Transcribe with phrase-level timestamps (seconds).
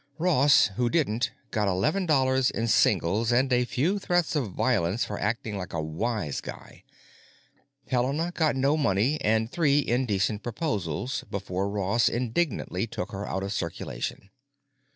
[0.17, 5.19] Ross, who didn't, got eleven dollars in singles and a few threats of violence for
[5.21, 6.83] acting like a wise guy.
[7.87, 13.53] Helena got no money and three indecent proposals before Ross indignantly took her out of
[13.53, 14.31] circulation.